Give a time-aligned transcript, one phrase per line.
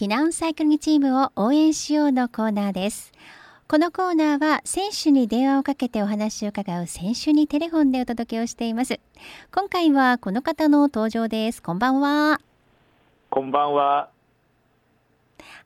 [0.00, 3.12] 避難サイクリングチームを応援しようのコーナーです。
[3.68, 8.98] このコーナーは選手に電話をかけてお話を伺う選手にテレフォンでお届けをしています。
[9.52, 11.62] 今回はこの方の登場です。
[11.62, 12.40] こんばんは。
[13.28, 14.08] こんばんは。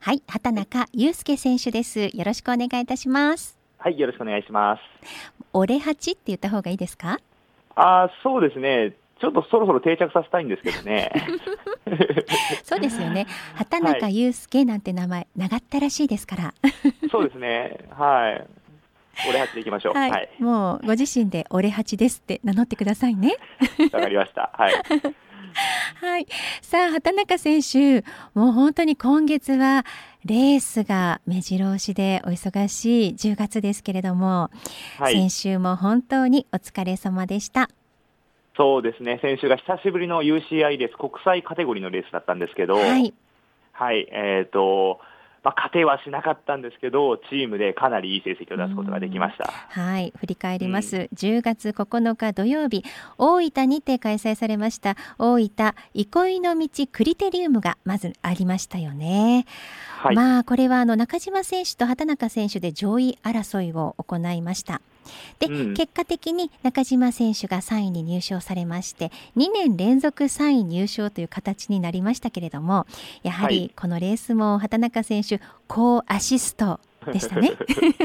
[0.01, 2.09] はい畑中祐介選手です。
[2.13, 3.57] よろしくお願いいたします。
[3.77, 4.81] はいよろしくお願いします。
[5.53, 7.21] 俺八って言った方がいいですか？
[7.77, 11.11] あそうですねちょっとそろそろ定着させたいんですけどね。
[12.63, 13.27] そうですよね。
[13.55, 16.53] 畑中祐介なんて名前、長ったらしいですから。
[17.09, 17.77] そうですね。
[17.91, 18.45] はい。
[19.29, 19.93] 俺八でいきましょう。
[19.93, 20.11] はい。
[20.11, 23.37] はい、もうご自身で俺八ですって名乗ってくださいね。
[23.93, 24.51] わかりました。
[24.53, 24.73] はい。
[26.01, 26.27] はい。
[26.61, 28.01] さあ、畑中選手、
[28.37, 29.85] もう本当に今月は
[30.25, 34.51] レースが目白押しでお忙しい10月ですけれども、
[34.99, 37.69] はい、先週も本当にお疲れ様でした。
[38.57, 43.13] そうですね、先週が久しぶりの UCI レース、国際カテゴリーのレースだったんですけど、はい、
[43.73, 44.99] はい、えっ、ー、と、
[45.45, 49.45] まあ、勝てはしなかったんですけど、チームでかなりいい成績を出すことができました。
[49.45, 50.95] はい、振り返ります。
[50.95, 52.83] うん、10月9日土曜日、
[53.19, 59.45] 大分にて開催されました大分憩いの道クリテリウムがまずありましたよね。
[59.99, 64.81] はい、まあこれはあの中島選手と畑中選手で上位争いを行いました。
[65.39, 72.85] で、うん、結果的に中島選手が3位に入賞されまして2年連続3位入賞という形になりましたけれども
[73.23, 76.79] やはりこのレースも畑中選手好アシスト
[77.11, 77.51] でしたね。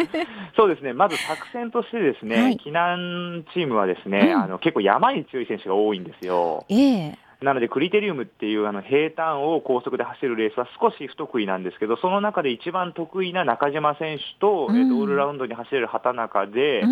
[0.57, 6.67] そうですね、まず作戦としてですね、はい、避難チームはですね、うん、あの結構山に強い選手が多いんですよ。
[6.69, 7.19] ええ。
[7.27, 16.83] ーなので、クリテリウムっていうあの平坦を高速で走るレースは少し不得意なんですけど、その中で一番得意な中島選手と、うん、オールラウンドに走れる畑中で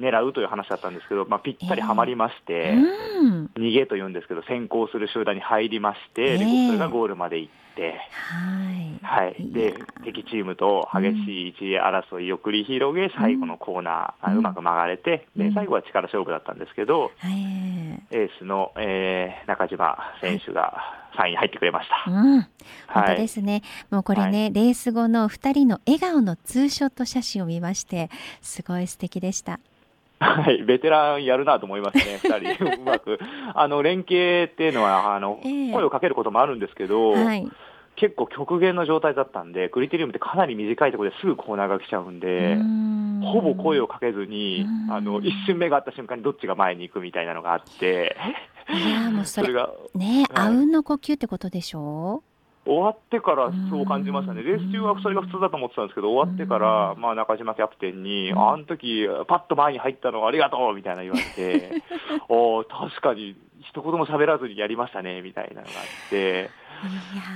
[0.00, 20.82] 狙うという話だったんですけど、まあ、ぴったりはまりまして、えー、逃げというんですけど、先行する集団に入りまして、でそれがゴールまで行って、はい、はい、で敵チームと激しい一位争いを繰り広げ、最後のコーナー、うまく曲がれて、で最後は力勝負だったんですけど、エースの、えー、中島選手が
[21.16, 22.10] 3位に入ってくれました。
[22.10, 22.46] うん、
[22.88, 29.60] 本当ですね、もうこれね、はい、レース後の2人の笑顔のツーショット写真を見まして、すごい素敵でした。
[30.20, 33.18] はい、ベテランやるなと思いますね、 2人、うまく。
[33.54, 37.46] あの連携っていうのはあの、えー、声をかけることもあるんですけど、はい、
[37.96, 42.56] 結構極限の状態だったんで、クリテリウムってかなり短いところですぐコーナーが来ちゃうんで、
[43.26, 48.16] ほぼ声をかけずに、あの一瞬目があった瞬間にどっちが前に行くみたいなのがあって、
[48.70, 52.22] いやもうそれがね、あうんの呼吸ってことでしょ？
[52.26, 52.33] う
[52.66, 61.82] 終わってからそう感じましたね、レース中はそれが普通だと思ってたんですけど、終わってから、まあ、中島キャプテンに、あの時パッと前に入ったのありがとうみたいな言われて、
[62.28, 66.50] お確かに一言も喋らずにやりましたねみたいなのがあって。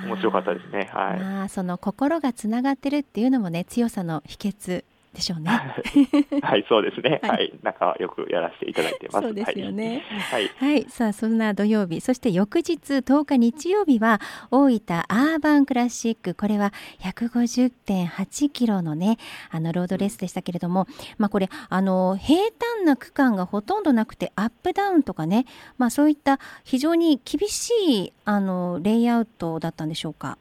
[0.05, 0.91] 面白かったですね。
[0.93, 1.21] はい。
[1.21, 4.85] まあその心がつながってるっていうのもね強さの秘訣
[5.15, 5.51] でしょうね。
[6.43, 7.21] はい、そうですね。
[7.23, 9.23] はい、仲良くやらせていただいてます。
[9.23, 10.03] そうですよね。
[10.31, 14.21] はい、はい、さあそんな土曜日、そして翌日10日日曜日は
[14.51, 19.19] 大分アーバンクラシック、これは150.8キロのね
[19.51, 20.87] あのロードレースでしたけれども、
[21.17, 25.47] まあこれあの平坦な区間がほとんどなくてアップダウンとかね、
[25.79, 30.39] まあそういった非常に厳しいあのレイアウトだったんでしょうか？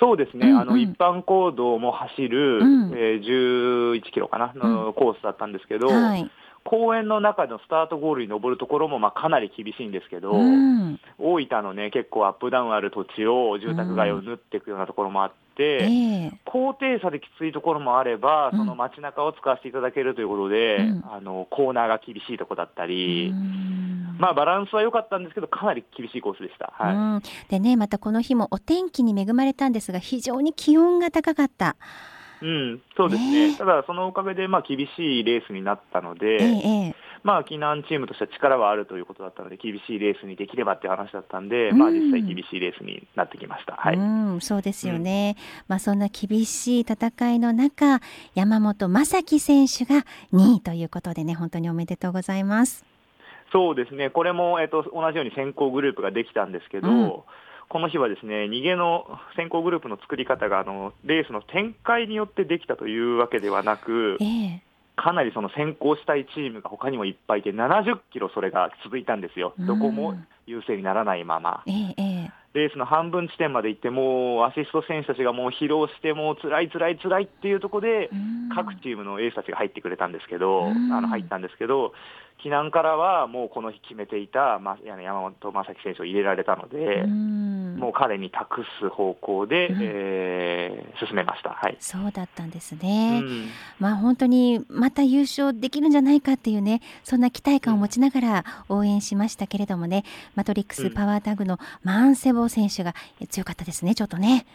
[0.00, 6.30] そうですね、うんうん、あの一般行動も走る、うん、えー、11キロかなのコースだったんですけど、はい、
[6.64, 20.78] 公園の中のスタートゴールに登るところもまあかなり厳しいんですけど、うん、大分のね、結構アップダウンある土地を住宅街を縫っていくようなところもあって、高低差できついところもあれば、その街中を使わせていただけるということで、
[21.10, 23.32] あのコーナーが厳しいところだったり。
[24.20, 26.72] まあ、バランスは良かったんですけど、かなり厳しいコースでした。
[26.76, 31.76] はい、でね、またこの日もお天気に恵まれたんですが、非常に気温が高かった。
[32.42, 43.74] うん、そうですね、ただそのおかげでまあ厳しいレースになったので、えまあ、避難チームとしては力はあるということだったので、厳しいレースにできればっていう話だったんで、うん、まあ、実際厳しいレースになってきました。
[43.74, 48.00] はい、うん、そうですよね、うん、まあ、そんな厳しい戦いの中、
[48.34, 52.89] 山本正樹選手が2位ということでね、本当におめでとうございます。
[53.52, 57.22] そうですね、これも、えっと、同じように先行グループができたんですけど、うん、
[57.68, 64.60] この日はですね逃げの先行グループの作り方があのレースの展開によってできたというわけではなく、えー、
[64.96, 70.14] かなりその先行したいチームが他にもいっぱいいて、70キロそれが続いたんですよ、どこも
[70.46, 71.62] 優勢にならないまま。
[71.66, 78.10] えーえーレースの半分地点まで行って、もうアシスト選手たちがもう疲労して、もう辛い辛い辛いっていうところで、
[78.52, 81.92] 各チームのエースたちが入ってくれたんですけど、あの入ったんですけど、
[82.42, 87.04] 避難からはもうこの日決めていた、ま、山本正樹選手を入れられたので、
[87.80, 93.46] もう彼に託す方向で、うん、えー、進めました、はい、そうだったんですね、うん、
[93.78, 100.04] まあ本当にまた優勝できるんじゃないかっていうねそんな期待感を持ちながら応援しましたけれどもね、
[100.34, 102.94] マトリックスパワータグのマンセボ選手が
[103.28, 104.46] 強かったですねちょっとね。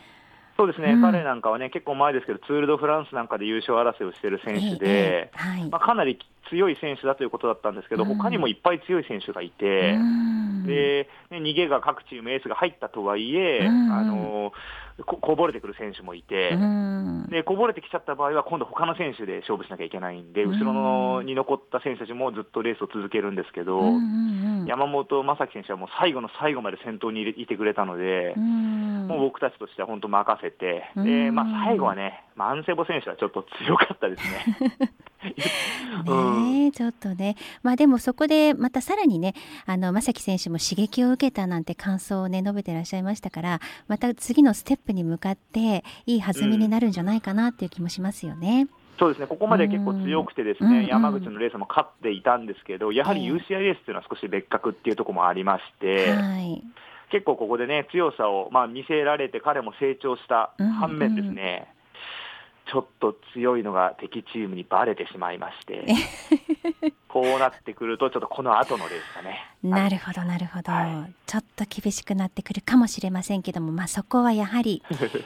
[0.57, 6.17] そうですね、うん、彼なんかはね、結構前ですけど、ツール・ド・フランスなんかで優勝争いをしている選手で、えーはい、まあ、かなり
[6.49, 14.51] 強い選手だということだったんですけど、うん、他にもいっぱい強い選手がいて、うん、で、ね、逃げが各チームエースが入ったとはいえ、あの
[15.03, 16.57] ここぼれてくる選手もいて、
[17.29, 23.81] で、こぼれてきちゃった場合は、今度、他の選手で勝負しなきゃいけないんで、後ろのに残った選手たちもずっとレースを続けるんですけど、
[24.67, 34.91] 山本昌樹選手はもう最後の最後まで先頭にいてくれたので、もう僕たちとしては本当任せて、でまあ、最後はね、マンセボ選手はちょっと強かったですね。
[36.05, 36.71] ね。
[36.71, 39.33] ちょっとね、まあ、でもそこでまたさらにね
[39.65, 48.61] あの正樹選手も刺激を受けたなんて感想をね述べてらっしゃいましたからまた次のステップに向かっていい弾みになるんじゃないかなっていう気もしますよね。
[48.61, 56.63] うんそうですね、ここまで結構強くてですね、うん、山口のレースも勝っていたんですけど、やはり UCI レースっていうのは少し別格っていうところもありまして、はい、
[57.11, 61.67] 結構ここでね、強さをまあ見せられて、彼も成長した反面ですね、
[62.71, 65.85] ちょっと強いのが敵チームにばれてしまいまして、
[67.07, 69.51] こうなってくると、ちょっとこの後のレースがね。
[69.63, 74.83] なるほど、なるほど、はい、ちょっと厳しくなってくるかもしれませんけども、まあ、そこはやはり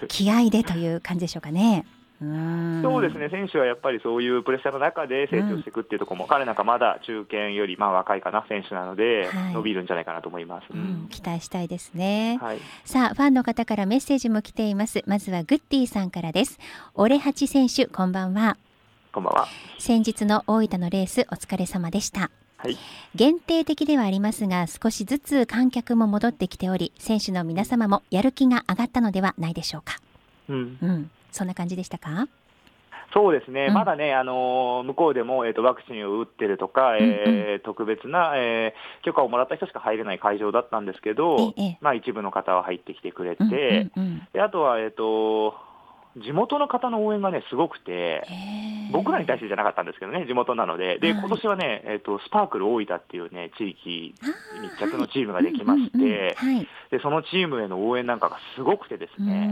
[0.08, 1.86] 気合でという感じでしょうかね。
[2.20, 15.02] そうですね、選手はやっぱりそういうプレッシャーの中で成長していくっていうところも、うん、彼なんかまだ中堅よりまあ若いかな選手なので、はい、伸びるんじゃないかなと思います、うん、期待したいですね、はい、さあファンの方からメッセージも来ています。
[15.08, 16.60] まずはグッディさんからです。
[16.94, 18.58] オレハチ選手こんばんは。
[19.14, 19.48] こんばんは。
[19.78, 22.32] 先日の大分のレースお疲れ様でした。
[22.58, 22.78] はい、
[23.16, 29.96] 限定的ではありますが少しずつ観客も戻ってきており選手の皆様もやる気が上がったのではないでしょうか、
[30.50, 32.28] うん、うん、そんな感じでしたか？
[33.12, 37.54] そうですね、うん、まだね、あの向こうでも、えーと、ワクチンを打ってるとか、えー、うん。
[37.54, 45.56] うん、特別な、えー、許可をもらった人しか入れない会場だったんですけど、ええ、まあ、一部の方は入ってきてくれて、うんうんうん、であとは、えーと
[46.18, 48.26] 地元の方の応援がね、すごくて、
[48.92, 54.16] 僕らに対してじゃなかったんですけどね、地元なので、で、今年はね、えっ、ー、と、スパークル大分っていうね、地域
[54.60, 56.36] 密着のチームができまして、
[56.90, 59.50] で、そのチームへの応援なんかがすごくてですね、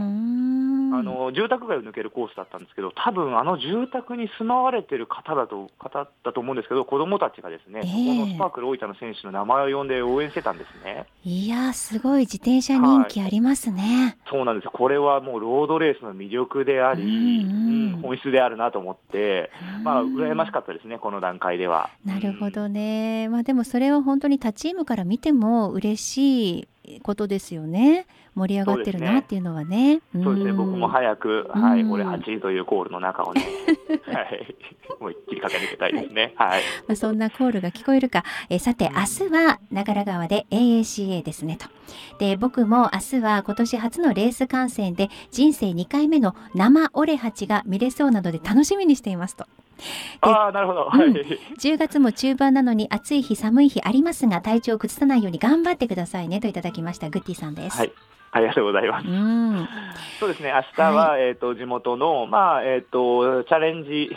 [0.94, 11.06] あの、住宅街を抜けるコースだったんですけど、多分あの住宅に住まわれてる方だと、方だと思うんですけど、子供たちがですね、えー、ここのスパークル大分の選手の名前を呼んで応援してたんですね。
[11.24, 14.16] いやすごい自転車人気ありますね、はい。
[14.30, 19.50] そうなんですこれはもうロードレースの魅力であり、うんうん、本質であるなと思って、
[19.82, 21.90] まあ、羨ましかったですね、この段階では。
[22.04, 23.28] なるほどね。
[23.28, 28.06] まあ、でもそれは本当に他チームから見ても嬉しいことですよね。
[28.38, 30.00] 盛り上がってるなっていうのはね。
[30.14, 33.44] そうですね、僕も早く、はい、俺8位というコールの中をね、
[34.06, 34.56] はい、
[35.00, 36.32] もう一気に駆け抜けたいですね。
[36.36, 36.62] はい。
[36.86, 38.24] まあそんなコールが聞こえるか。
[38.48, 41.66] えさて、明日は長良川で AACA ですねと。
[42.18, 49.46] で、僕も明日は今年初のレース観戦で人生2回目の生オレハチが見れそうなので楽しみにしていますと。
[50.20, 57.76] あなるほど、はい、うん、10月も中盤なのに暑い日寒い日ありますが体調を崩さないように頑張ってくださいねといただきましたグッティさんです。
[57.76, 57.92] はい
[58.30, 59.06] ありがとうございます。
[60.20, 64.10] そうですね、明日は、はい、えっ、ー、と、地元の、まあ、えっ、ー、と、チャレンジ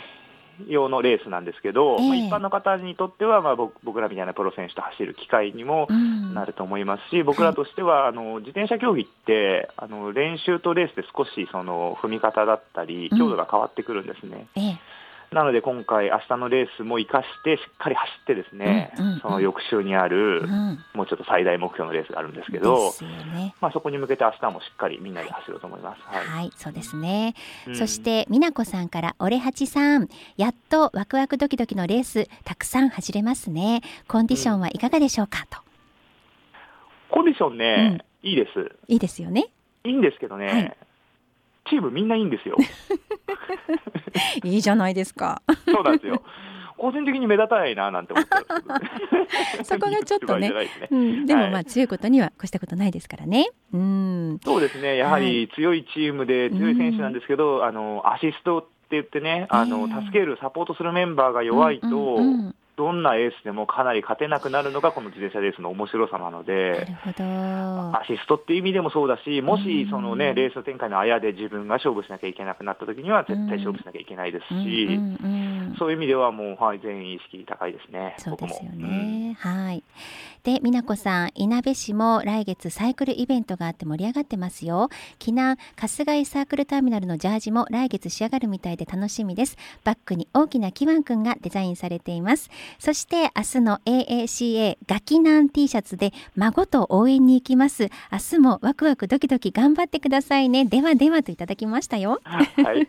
[0.68, 5.88] 用のレースなんですけど、えー、まあ、一般の方にとっては、まあ、僕らみたいなプロ選手と走る機会にも
[6.34, 14.46] なると思いますし、うん、僕らとしては、あの自転車競技ってあの練習とレースで少しその踏み方だったり強度が変わってくるんですね。
[14.56, 14.70] うんえ。
[14.72, 14.91] ー
[15.32, 22.92] なので今回、明日のレースも生かして、しっかり走ってですね、うんうんうん、その翌週にある、うん、もうちょっと最大目標のレースがあるんですけど、
[23.34, 26.02] ね、まあ、そこに向けて明日もしっかりみんなで走ろうと思います。
[26.02, 27.34] はい、はい、そうですね。
[27.66, 33.80] うん、そして、美奈子さんから、オレハチさん、やっとワクワクドキドキのレース、たくさん走れますね。
[34.08, 35.58] コンディションはいかがでしょうか、と。
[37.10, 38.76] コンディションね、いいです。
[38.88, 39.48] いいですよね。
[39.84, 40.76] いいんですけどね、はい
[41.68, 42.56] チームみんないいんですよ。
[44.44, 45.42] いいじゃないですか。
[45.66, 46.22] そうなんですよ。
[46.82, 48.30] 個人的に目立たないななんて思って
[49.62, 53.50] そこがちょっとね、ねうん、でもまあ強いことには越したことないですからね。
[53.72, 54.96] うん、そうですね。
[54.96, 62.18] やはり強いチームで強い選手なんですけど、あのアシストって言ってね、あの、助けるサポートするメンバーが弱いと。
[62.78, 74.98] うんうんうんどんなエースでもかなり勝てなくなるのがこの自転車レースの面白さなので、アシストっていう意味でもそうだし、もしその、ね、レース展開のあやで自分が勝負しなきゃいけなくなった時には絶対勝負しなきゃいけないですし、
[75.78, 78.14] そういう意味ではもう、はい、全員意識高いですね。
[78.18, 79.84] そうですよね、うん、はい。
[80.42, 84.88] で美奈子さんいなべ市も来月サイクルイベントがあって盛り上がってますよ。
[85.18, 89.58] 避難春日井サークルターミナルのジャージも来月仕上がるみたいで楽しみです。
[89.84, 97.88] バックに大きなキワンくんがデザインされていますそして明日の AACA ガキナン T シャツで孫と応援に行きます。
[98.10, 100.64] 明日もワクワクドキドキ頑張ってくださいね。
[100.64, 102.20] ではではといただきましたよ。
[102.24, 102.42] は
[102.74, 102.88] い。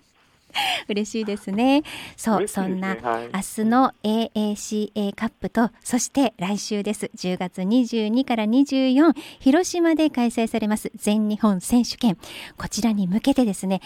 [0.88, 1.84] 嬉しいですね。
[2.18, 7.10] そう、ね、そんな、はい、明日の AACA カップとそして来週です。
[7.16, 12.18] 10月22から24広島で開催されます全日本選手権。
[12.58, 13.82] こちらに向けてですね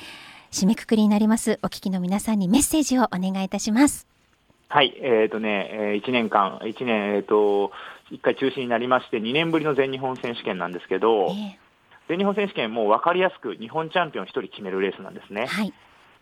[0.51, 1.59] 締めくくりになります。
[1.63, 4.16] お聞きの皆さんにメッセージをお願いいたします。
[4.69, 7.71] はい、えっ、ー、とね、えー、1年間、1年、えっ、ー、と、
[8.11, 11.55] 1回中止になりまして、2年ぶりの全日本選手権なんですけど、えー、
[12.09, 15.45] 全日本選手権、もう分かりやすく日本チャンピオン1人決めるレースなんですね。
[15.45, 15.73] はい。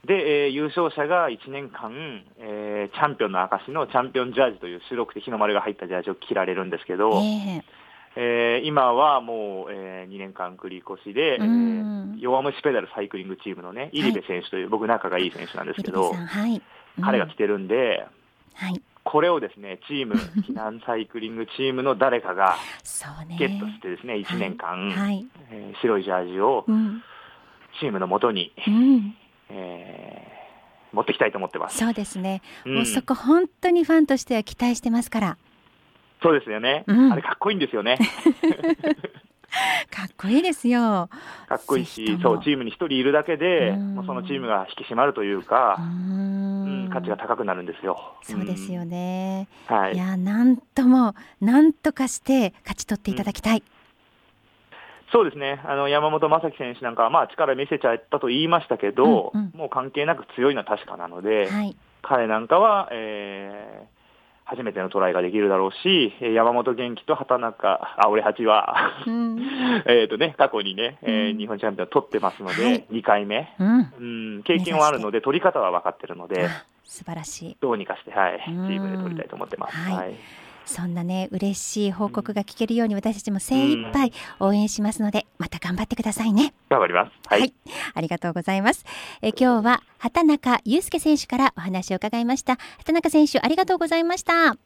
[0.05, 7.63] で、えー、優勝者が1年間、えー、チャンピオンの証のチャンピオンジャージという白くて日の丸が入ったジャージを着られるんですけど、えー
[8.17, 16.61] えー、今はもう、えー、2年間繰り越しで、えー、弱虫ペダルサイクリングチームのね、入部選手という、はい、僕仲がいい選手なんですけど、はい。
[16.97, 18.05] うん、彼が来てるんで、
[18.55, 20.15] はい、これをですね、チーム、
[20.47, 22.57] 避難サイクリングチームの誰かが
[23.37, 26.65] ゲットしてですね、1年間、はい、えー、白いジャージを
[27.79, 29.15] チームのもとに、うん
[29.49, 31.77] えー、持っていきたいと思ってます。
[31.77, 32.41] そうですね。
[32.65, 35.37] うん、もうそこ本当にファンとしては期待してますから。
[36.23, 36.83] そうですよね。
[36.87, 37.99] うん、あれかっこいいんですよね。
[39.89, 41.09] かっこいいですよ。
[41.47, 46.54] かっこいいし、そうチームに一人いるだけで、もうそのチームが引き締まるというか、うん、
[46.95, 48.15] 価値が高くなるんですよ。
[48.23, 49.47] そうですよね。
[49.67, 49.93] はい。
[49.93, 53.63] いやなんともなんとかして勝ち取っていただきたい。
[55.11, 63.87] そうですね、あの山本昌輝選手なんかは、まあ、力見せちゃったと言いましたけど、うんうん、もう関係なく強いのは確かなので、はい、彼なんかは、えー、
[64.45, 68.75] 初めてのトライができるだろうし、山本元気と畑中、あ、俺八は、
[69.07, 69.39] うん、
[69.87, 74.03] えっとね、過去にね、えー、日本チャンピオン取ってますので、はい、2回目、うん、う
[74.39, 76.47] ん、経験はあるので、取り方は分かってるので、
[76.85, 77.57] 素晴らしい。
[77.59, 79.75] どうにかして、はい、チームで取りたいと思ってます。
[79.75, 80.15] はい、はい。
[80.65, 86.53] そんなね嬉しい報告が聞けるように私たちも精一杯応援しますので、また頑張ってくださいね。
[86.69, 87.53] 頑張ります、はい、はい、
[87.93, 88.83] ありがとうございます。
[89.21, 92.57] え今日は畑中祐介選手からお話を伺いました。
[92.79, 94.57] 畑中選手ありがとうございました。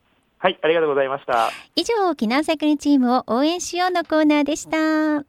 [0.41, 1.49] はいありがとうございました。
[1.75, 5.25] 以上沖縄サイクルチームを応援しようのコーナーでした